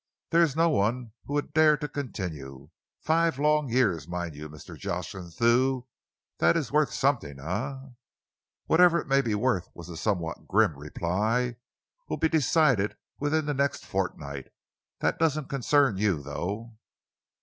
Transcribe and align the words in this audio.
There 0.31 0.41
is 0.41 0.55
no 0.55 0.67
one 0.67 1.11
who 1.25 1.33
would 1.33 1.53
dare 1.53 1.77
to 1.77 1.87
continue. 1.87 2.71
Five 3.01 3.37
long 3.37 3.69
years, 3.69 4.07
mind 4.07 4.33
you, 4.33 4.49
Mr. 4.49 4.75
Jocelyn 4.75 5.29
Thew. 5.29 5.85
That 6.39 6.57
is 6.57 6.71
worth 6.71 6.91
something, 6.91 7.39
eh?" 7.39 7.75
"Whatever 8.65 8.97
it 8.99 9.07
may 9.07 9.21
be 9.21 9.35
worth," 9.35 9.69
was 9.75 9.89
the 9.89 9.97
somewhat 9.97 10.47
grim 10.47 10.75
reply, 10.75 11.57
"will 12.09 12.17
be 12.17 12.29
decided 12.29 12.97
within 13.19 13.45
the 13.45 13.53
next 13.53 13.85
fortnight. 13.85 14.47
That 15.01 15.19
doesn't 15.19 15.49
concern 15.49 15.97
you, 15.97 16.23
though." 16.23 16.79